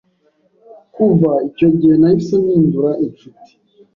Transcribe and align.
Kuva 0.95 1.31
icyo 1.49 1.67
gihe 1.77 1.95
nahise 2.01 2.35
mpindura 2.43 2.91
inshuti, 3.05 3.51